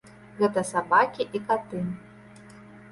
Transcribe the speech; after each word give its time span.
Гэта 0.39 0.63
сабакі 0.71 1.29
і 1.41 1.43
каты. 1.51 1.87